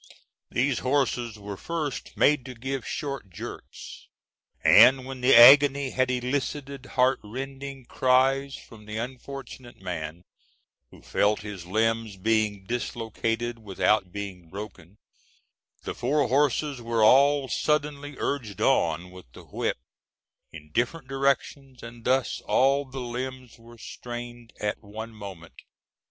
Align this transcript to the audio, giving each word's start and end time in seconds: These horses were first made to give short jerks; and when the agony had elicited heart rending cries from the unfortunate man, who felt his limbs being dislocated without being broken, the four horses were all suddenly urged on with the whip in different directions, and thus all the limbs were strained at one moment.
These 0.49 0.79
horses 0.79 1.37
were 1.37 1.57
first 1.57 2.17
made 2.17 2.43
to 2.45 2.55
give 2.55 2.87
short 2.87 3.29
jerks; 3.29 4.07
and 4.63 5.05
when 5.05 5.21
the 5.21 5.35
agony 5.35 5.91
had 5.91 6.09
elicited 6.09 6.87
heart 6.87 7.19
rending 7.23 7.85
cries 7.85 8.55
from 8.55 8.87
the 8.87 8.97
unfortunate 8.97 9.79
man, 9.79 10.23
who 10.89 11.03
felt 11.03 11.41
his 11.41 11.67
limbs 11.67 12.17
being 12.17 12.63
dislocated 12.65 13.59
without 13.59 14.11
being 14.11 14.49
broken, 14.49 14.97
the 15.83 15.93
four 15.93 16.27
horses 16.27 16.81
were 16.81 17.03
all 17.03 17.47
suddenly 17.47 18.15
urged 18.17 18.59
on 18.59 19.11
with 19.11 19.31
the 19.33 19.43
whip 19.43 19.77
in 20.51 20.71
different 20.71 21.07
directions, 21.07 21.83
and 21.83 22.05
thus 22.05 22.41
all 22.47 22.85
the 22.85 22.99
limbs 23.01 23.59
were 23.59 23.77
strained 23.77 24.51
at 24.59 24.81
one 24.81 25.11
moment. 25.13 25.61